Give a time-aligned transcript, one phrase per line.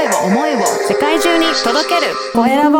[0.00, 2.78] 声を思いを世界中に届けるコエラボ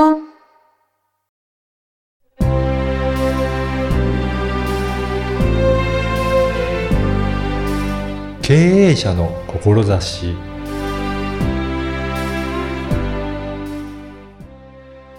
[8.40, 10.34] 経営者の志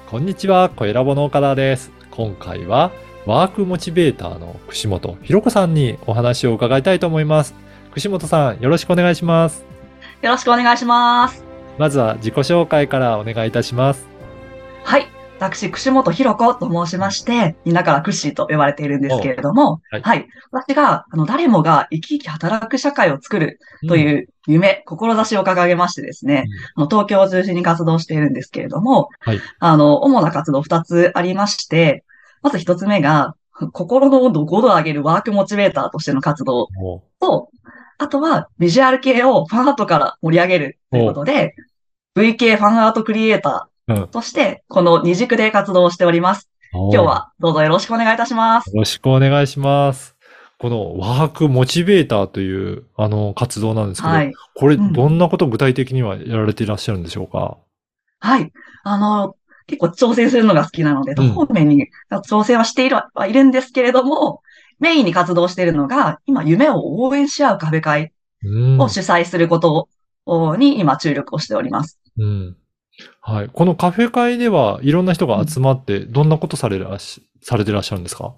[0.10, 1.92] こんにちは、小ラボの岡田です。
[2.10, 2.92] 今回は
[3.28, 7.54] ワークモチベーターの串本ひろ子さんにお話を伺いたいと思います。
[7.92, 9.64] 串本さん、よろしくお願いします。
[10.24, 11.51] よろしくお願いします。
[11.82, 14.08] まずは自己紹介からお願いいたします。
[14.84, 15.08] はい。
[15.40, 20.28] 私、串本ひろ子と申しまして、みんなからクッシーと呼ばれているんですけれども、はいはい。
[20.52, 32.04] 私が、あの、誰もが生き生き働く社会を作るという夢、志を掲げましてですね、あの東京を中心に活動しているんですけれども、はいあの、主な活動2つありまして、
[32.44, 33.34] まず1つ目が、
[33.74, 36.68] 心の温度を5度上げるワークモチベーターとしての活動
[37.20, 37.50] と、
[37.98, 41.56] あとはビジュアル系をファンアートから盛り上げるということで、
[42.18, 46.50] VK ファンアートクリエイタうんーとして、この二軸で活動をしております。
[46.74, 48.68] 今今日はどうぞよろしくお願いいたします。
[48.68, 50.16] よろしくお願いします。
[50.58, 54.34] このワークモチベーターというあの活動なんですけど、はい。
[54.56, 57.58] これうんどんなことを具体的にはやられていらっしゃるんでしょうか、
[58.20, 58.52] はい。
[58.84, 59.36] あの、
[59.68, 64.42] 結構挑戦するのが好きなので、うん方面に挑戦はしているはいるんですけれども、
[64.80, 68.12] メインに活動しているのが、今夢を応援し合うカフェ会
[68.44, 69.88] うんを主催すること
[70.26, 72.01] をに今注力をしております。
[72.18, 72.58] うん。
[73.22, 73.50] はい。
[73.50, 78.36] このカフェ会ではいろんな人が集まって、どんなことされらし、されてらっしゃるんですか？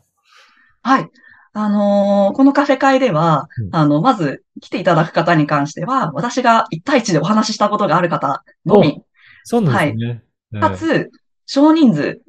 [0.82, 1.10] はい。
[1.56, 9.02] あのーこのカフェ会では、うんあの、まず来ていただく方に関しては、私が一対一でお話ししたことがある方のみ、
[9.44, 10.24] そうなんですね。
[10.54, 11.10] ええかつ、
[11.46, 12.22] 少人数、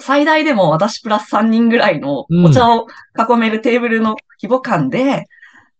[0.00, 2.86] 最大でも私プラス3人ぐらいのうんお茶を
[3.18, 5.26] 囲めるテーブルの規模感で、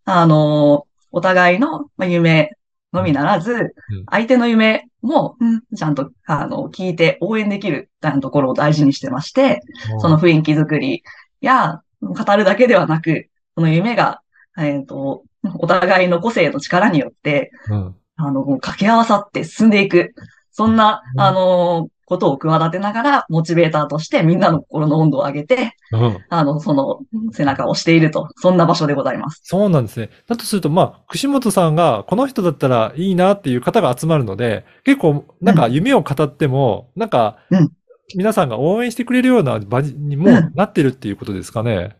[0.04, 2.52] あのーお互いのまあ夢
[2.92, 3.74] のみならず、
[4.10, 9.60] 相手の夢も、うんちゃんと、あの、聞いて応援できるみたいなところを大事にしてまして、
[10.00, 11.02] その雰囲気作り
[11.40, 14.22] や、語るだけではなく、その夢が、
[14.58, 15.24] えっ、と、
[15.58, 17.96] お互いの個性の力によって、うん。
[18.16, 20.14] あの、掛け合わさって進んでいく。
[20.50, 26.18] そんな、うんあの、ことを企てながら、モチベーターとしてみんなの心の温度を上げて、うん。
[26.28, 26.98] あの、その
[27.32, 29.42] 背中を押していると、そんな場所でございます。
[29.44, 30.10] そうなんですね。
[30.26, 37.70] だとすると、まあ、串本さんが、この人だったらいいなっていう方が集まるので、結構、なんか夢を語っても、なんかうん、
[38.16, 41.96] 皆さんが応援してくれるような場にもうんなってるっていうことですかね。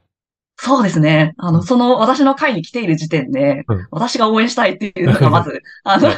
[0.62, 1.34] そうですね。
[1.38, 6.09] あの、うんその私の会に来ている時点で、うん私が応援したいっていうのがまず、あの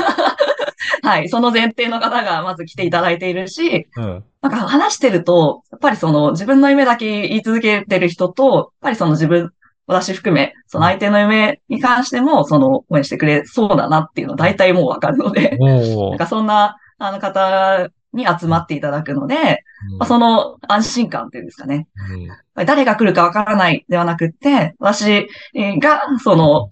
[1.02, 4.24] はい、はい、その前提の方がまず来ていただいているし、うん。
[4.40, 9.52] なんか話してると、やっぱりその自分の夢だけ言い続けてる人と、やっぱりその自分、
[9.86, 19.64] 私含め、その相手の夢に関しても、その応援してくれそうだなっていうの大体もうわかるので、おなんーかそんな、あの方に集まっていただくので、
[19.98, 21.88] まあ、その安心感っていうんですかね。
[22.10, 22.28] うん
[22.66, 25.26] 誰が来るかわからないではなくって、私
[25.80, 26.68] が、その、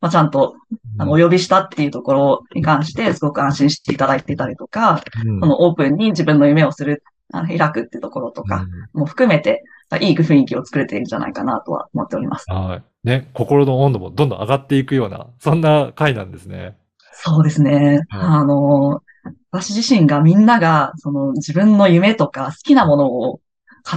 [0.00, 0.56] まあ、ちゃんと、
[0.98, 9.62] あの、お呼びしたっていうところに関して、すごく安心していただいていたりとか、うんそのオープンに自分の夢をする、あの開くっていうところとか、も含めて、
[10.00, 12.46] いい雰囲気を作れているんじゃないかなとは思っております。
[12.48, 12.82] うんはい。
[13.04, 16.76] ね、心の温度もどんどん上がっていくような、そんな回なんですね。
[17.12, 18.00] そうですね。
[18.08, 19.02] はいあの、
[19.50, 23.40] 私自身がみんなが、その自分の夢とか好きなものを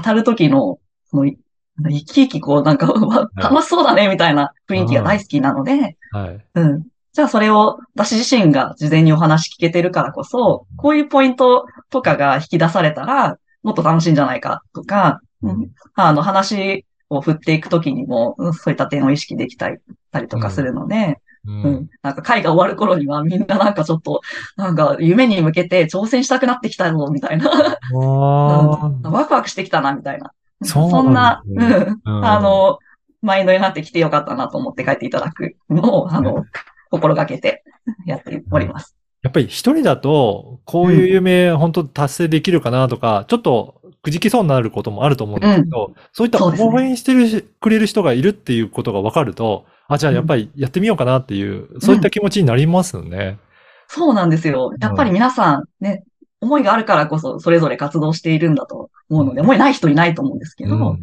[0.04, 0.80] 語るときの、
[1.10, 1.38] その、い
[1.84, 6.46] 生き生きこう、なんか、 わ楽しそうだね、みたいな雰囲気が大好きなので、はい。
[6.56, 6.84] うん。
[7.12, 19.78] じゃあそれを私自身が事前にお話聞けてるからこそ、こういうポイントとかが引き出されたら、もっと楽しいんじゃないかとか、うんあの話を振っていくときにも、うんそういった点を意識できたり
[20.12, 21.90] たりとかするので、ううんん。
[22.02, 24.22] なんか会が終わる頃にはみんななんかちょっと、
[24.58, 27.50] なんか夢に向けて挑戦したくなってきたぞ、みたいな。
[27.50, 30.32] あう んワクワクしてきたな、みたいな。
[30.66, 32.26] そんな、ーうん。
[32.26, 32.80] あ、の、
[33.22, 36.46] マインドになってきてよかったなと思って帰っていただくのを、あの、
[36.92, 37.64] 心がけて
[38.06, 38.96] やっております。
[39.24, 53.40] やっぱり一人だと、こういう夢、本当達成できるかなとか、ちょっとくじきそうになることもあると思うんですけど、そういったそうですね応援してるしくれる人がいるっていうことが分かると、あ、じゃあやっぱりやってみようかなっていう、そういった気持ちになりますよね。
[53.88, 54.72] そうなんですよ。
[54.80, 56.04] やっぱり皆さんね、
[56.42, 60.82] 思いがあるからこそそれぞれ活動しているんだと思うので、思いない人いないと思うんですけど、うん。
[60.82, 60.98] やっ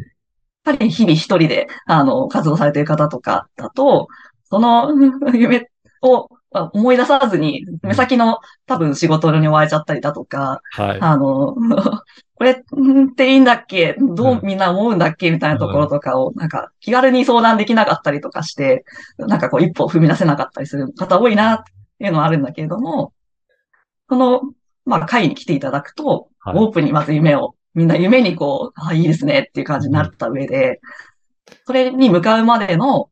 [0.63, 4.07] ぱり日々一人で、あの、活動されている方とかだと、
[4.45, 5.67] そのうん 夢
[6.01, 8.37] をあ思い出さずに、目先の
[8.67, 11.01] 多分仕事に追われちゃったりだとか、はい。
[11.01, 11.55] あの、
[12.35, 18.85] これうんっていいんだっけどうみんな思うんだっけみたいなところとかを、なんか気軽に相談できなかったりとかして、
[19.17, 21.63] なんかこう一歩踏み出せなかったりする方多いなっ
[21.97, 23.13] ていうのはあるんだけれども、
[24.09, 24.41] その、
[24.85, 30.81] まあ、会に来ていただくと、はいオープンにまず夢を、みんな夢にこう、あ、いいですねっていう感じになった上で、
[31.65, 33.09] それに向かうまでの、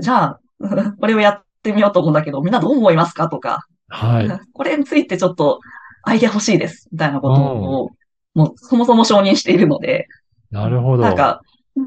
[0.00, 0.40] じゃあ、
[1.00, 4.28] これをやってみようと思うんだけど、みんなどう思いますかとか、はい。
[4.52, 5.60] これについてちょっと
[6.02, 7.90] アイデア欲しいです、みたいなことを、
[8.34, 10.08] もうそもそも承認しているので、
[10.50, 11.02] なるほど。
[11.02, 11.42] なんか、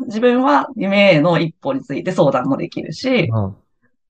[0.08, 3.56] 自分は夢への一歩について相談もできるし、うん、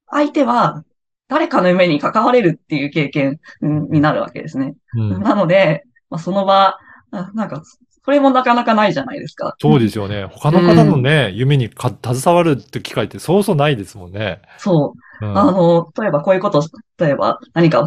[0.07, 0.83] 相手は
[1.27, 4.75] 誰かの夢に関われるっていう経験うんになるわけですね。
[4.95, 5.21] うん。
[5.21, 6.77] なので、まあ、その場、
[7.11, 7.61] あなんか、
[8.05, 9.55] それもなかなかないじゃないですか。
[9.59, 10.25] そうですよね。
[10.31, 14.41] 他の方のね、夢にか携わるって機会ってそうそうないですもんね。
[14.57, 15.25] そう。
[15.25, 15.37] うん。
[15.37, 16.63] あの、例えばこういうことを、
[16.97, 17.85] 例えば何か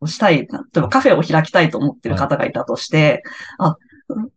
[0.00, 0.46] をしたい、例
[0.76, 3.22] えばカフェを開きたいと思ってる方がいたとして、
[3.58, 3.76] あ、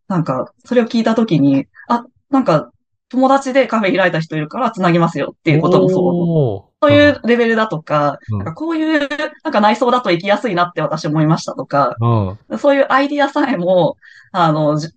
[0.08, 2.72] なんか、それを聞いたときに、あ、なんか、
[3.10, 6.75] 友達でカフェ開いた人いるから繋ぎますよっていうこともそう。
[6.88, 8.38] ういうレベルだとか、うん。
[8.40, 9.10] なんかこういう、
[9.44, 12.60] なんか内装だと行きやすいなって私思いましたとか、うん。
[12.60, 13.98] そういうアイディアさえも、
[14.32, 14.90] あの、じ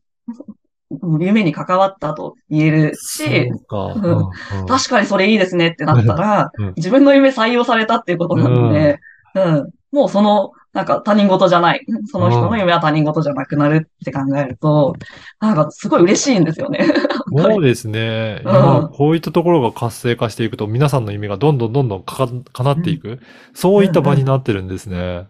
[1.20, 3.92] 夢に関わったと言えるし、か。
[3.94, 4.66] うん。
[4.66, 6.72] 確かにそれいいですねってなったら、うん。
[6.76, 8.98] 自分の夢採用されたっていうことなので、
[9.34, 11.84] うん、もうその、なんか他人事じゃない。
[12.06, 14.94] その人の夢は他人事じゃなくなるって考えると、
[15.40, 16.86] なんかすごい嬉しいんですよね。
[17.36, 18.42] そうですね。
[18.44, 23.20] うん今、こういったところが活性化していくと、皆さんの夢がどんどんどんどんかか叶っていく、
[23.54, 25.26] そういった場になってるんですね。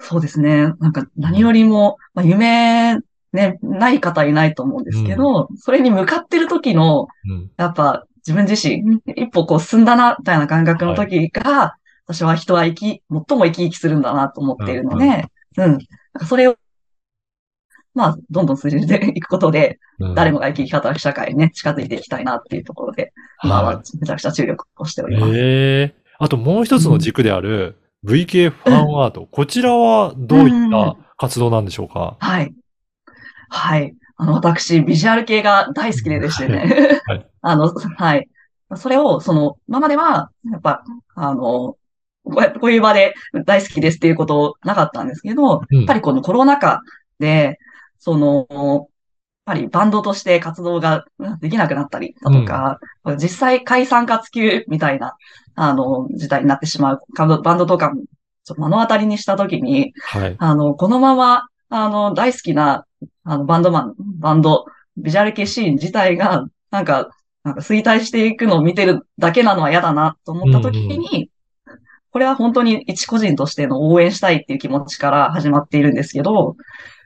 [0.00, 0.74] そうですね。
[0.80, 2.98] なんか何よりも、まあ、夢、
[3.32, 7.50] ね、ない方いないと思うんですけど、それに向かってる時の、うん。
[7.56, 11.76] やっぱ自分自身、一歩こう進んだな、みたいな感覚の時が、
[12.06, 15.26] 私は人は生き、最も生き生きするんだなと思っているので、
[15.56, 15.78] うん。
[16.26, 16.56] それを、
[17.94, 23.12] まあ、どんどん進んでいくことで、うん誰もが生き生き働く社会にね、近づいていきたいなっていうところで、
[23.44, 25.32] 今ははめちゃくちゃ注力をしております。
[25.36, 29.28] ええあともう一つの軸である VK ファンアート。
[29.30, 32.16] こちらはどういった活動なんでしょうか？
[32.18, 32.52] はい。
[33.48, 33.94] はい。
[34.16, 36.58] あの、私、ビジュアル系が大好きででしてね。
[37.06, 38.28] はいはい あの、はい。
[38.76, 40.84] それを、その、今までは、やっぱ、
[41.14, 41.76] あの、
[42.24, 43.14] こういう場で
[43.44, 45.78] 大好きですっていうことなかったんですけど、うん。
[45.78, 46.80] やっぱりこのコロナ禍
[47.18, 47.58] で、
[47.98, 48.86] その、やっ
[49.44, 51.04] ぱりバンドとして活動が
[51.40, 52.78] できなくなったりだとか、
[53.16, 55.16] 実際解散活休みたいな、
[55.54, 58.02] あの、時代になってしまう、バンドとかも、
[58.44, 60.36] ちょっと目の当たりにしたときに、はい。
[60.38, 62.86] あの、このまま、あの、大好きな、
[63.24, 64.64] あの、バンドマン、バンド、
[64.96, 67.10] ビジュアル系シーン自体が、なんか、
[67.44, 71.28] なんか衰退していくのを見てるだけなのは嫌だなと思った時に、
[72.12, 76.56] これは本当に一個人としての応援したいっていう気持ちから始まっているんですけど、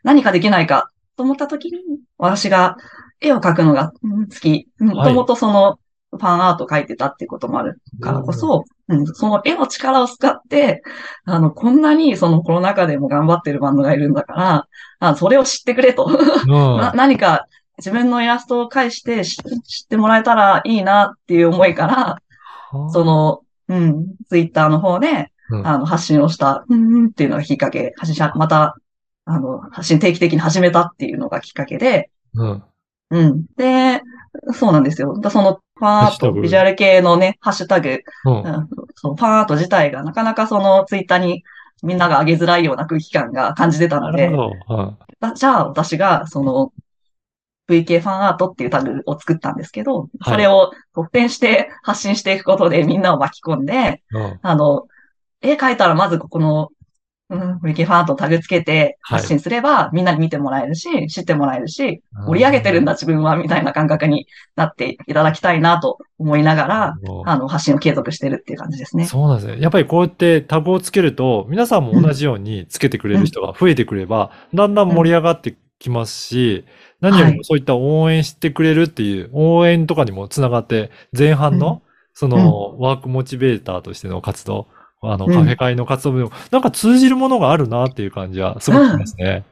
[0.03, 1.81] 何かできないかと思った時に、
[2.19, 2.77] 私が
[3.21, 5.79] 絵を描くのがうん好き、もともとその、
[6.11, 10.83] ファンアート描いてたっていうこともあるからこそ、うん、その絵の力を使って、
[11.25, 14.69] あの、こんなにそのコロナ禍でも頑張ってるバンドがいるんだから、
[14.99, 16.09] あそれを知ってくれと。
[16.95, 17.47] 何か
[17.79, 22.17] 自分のイラストを介して知知ってもらえたらいいなっていう思いから、
[22.91, 28.77] その、うん、ツイッターの方で、うんあの、発信をした、うんうんっていうのがきっかけ、発信しまた、
[29.25, 32.63] あの、発信定期的に始めたっていうのがきっかけで、うん。
[33.11, 33.45] うん。
[33.57, 34.03] で、
[34.53, 35.19] そうなんですよ。
[35.19, 38.43] だその、ファンアーッシュタグビジュアル系のね、ハッシュタグ、うん。
[38.43, 38.69] うん
[38.99, 41.45] そのファンアート自体がなかなかそのツイッターに
[41.83, 44.77] みんなが上げづらいような空気感が感じてたのでなる、ほど。
[44.79, 46.73] うんだじゃあ私がその
[47.69, 54.39] VK ファンアートっていうタグを作ったんですけど、はいそれを特典して発信していくことでみんなを巻き込んで、うん。
[54.41, 54.87] あの、
[55.43, 56.69] 絵描いたらまずここの、
[57.29, 69.07] うん、VK ファンアートをタグつけてはい発信すれば、みんなに見てもらえるし、知ってもらえるし、盛り上げてるんだ自分はみたいな感覚になっていただきたいなと思いながら、うんあの、発信を継続してるっていう感じですね。
[69.07, 69.61] そうなんですね。
[69.61, 76.65] やっぱりこうやってタグをつけると、皆さんも同じようにつけてくれる人が増えてくれば、だんだん盛り上がってきますし、
[77.11, 81.83] 何よりもそういった応援してくれるっていう、応援とかにもつながって、前半の、
[82.15, 84.67] その、ワークモチベーターとしての活動、
[85.03, 85.33] あの、うん。
[85.33, 89.45] カフェ会の活動でも、なんか通じるものがあるなっていう感じはすごくしますね。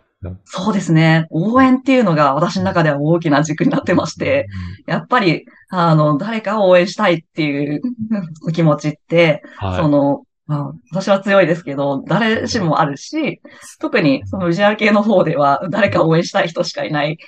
[0.45, 1.27] そうですね。
[1.31, 4.47] 応援っていうのが私の中では大きな軸になってまして、
[4.87, 7.83] やっぱり、あの、誰かを応援したいっていう
[8.47, 9.83] うん気持ちって、うん、はい。
[9.83, 13.41] その、まあ、私は強いですけど、誰しもあるし、
[13.81, 17.19] 特にそのビジュアル系の方では誰かを応援したい人しかいない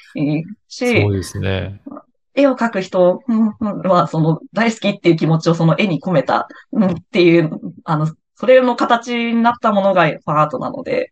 [0.69, 1.81] しそう、ですね。
[2.35, 3.55] 絵を描く人うん
[3.89, 7.51] はその大好きっていう気持ちをその絵に込めたうんっていう、
[7.85, 11.11] あの、それの形になったものがファンアートなので、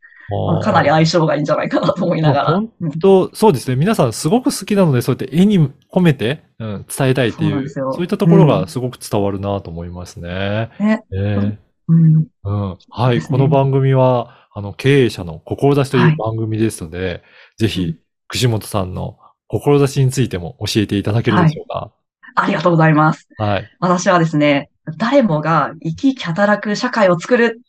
[0.62, 2.44] かなり相性がいいんじゃないかなと思いながら。
[2.44, 3.76] まあ本うんと、そうですね。
[3.76, 10.70] 皆さんすごく好きなので、そうやって絵に込めて、うん、伝えたいっていう、そういったところがすごく伝わるなと思いますね。
[10.78, 12.78] ねええうんうん。
[12.90, 13.18] はい。
[13.18, 17.22] ねこの番組は、あの、経営者の志とはいいう番組ですので、
[17.58, 17.98] ぜひうん、
[18.28, 21.92] 串本さんの志についても教えていただけるでしょうか。
[22.36, 23.28] ありがとうございます。
[23.36, 23.70] はい。
[23.80, 27.60] 私はですね、誰もが生き生き働く社会を作る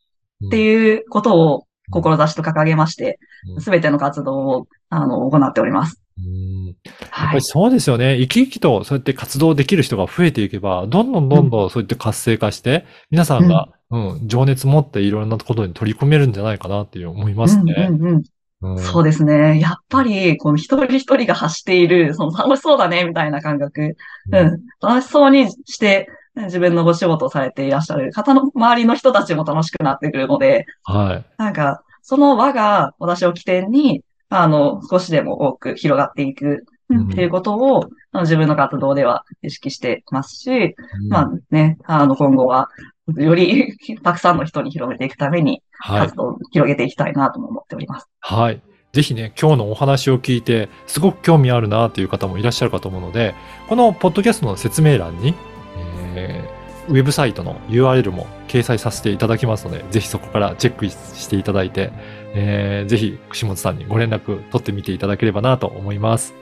[0.45, 6.01] ってういうことを志と掲げましてうん、すべての活動を、あの、行っております。
[6.21, 6.65] ん。
[6.67, 6.75] やっ
[7.11, 7.41] はいぱり。
[7.41, 8.17] そうですよね。
[8.17, 17.87] 生き生きとそうやって活動できる人が増えていけば、どんどんどんどんそうやって活性化して、皆さんが、うん、情熱持っていろんなことに取り込めるんじゃないかなっていう思いますね。
[17.89, 18.25] うんうんうんうん
[18.79, 19.59] そうですね。
[19.59, 23.95] やっぱり、この一人一人が発している、その楽しそうだね、みたいな感覚。
[24.31, 24.59] うん。
[24.81, 31.25] 楽しそうにして、自分のご仕事をされていらっしゃる方の周りの人たちも楽しくなってくるので、はい。
[31.37, 37.89] なんか、その輪が私を起点に、あの、少しでも多く広がっていく、っていうことを、
[38.21, 42.69] 自分の活動では意識してますし、うんまあね、あの、今後は、
[43.13, 46.15] より たくさんの人に広めていくために、はい活。
[46.15, 48.09] 動を広げていきたいなとも思っております。
[48.19, 48.61] はい。
[48.93, 53.35] ぜひね、今日のお話を聞いて、すごく興味あるなという方もいらっしゃるかと思うので、
[53.67, 55.33] このポッドキャストの説明欄に、
[56.15, 56.55] えー
[56.87, 61.91] ウェブサイトの URL も掲載させていただきますので、ぜひそこからチェックしていただいて、
[62.35, 66.35] えーぜひ、串本さんにご連絡取ってみていただければなと思います。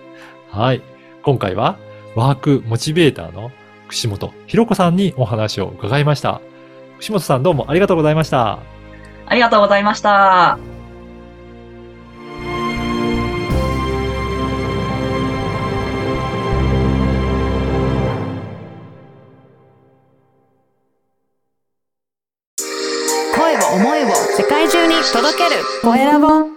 [0.50, 0.82] はい。
[1.24, 1.78] 今回は、
[2.16, 3.52] ワークモチベーターの
[3.88, 6.42] 串本ひろ子さんにお話を伺いました。
[7.04, 8.60] 串本さんどうもありがとうございました。
[9.26, 10.58] ありがとうございました。
[23.36, 24.08] 声を思いを
[24.38, 26.53] 世界中に届けるコエラボ